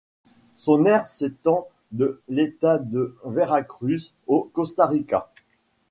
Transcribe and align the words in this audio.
Son 0.57 0.85
aire 0.87 1.05
s'étend 1.05 1.67
de 1.91 2.23
l'État 2.27 2.79
de 2.79 3.15
Veracruz 3.23 4.13
au 4.25 4.49
Costa 4.51 4.87
Rica. 4.87 5.29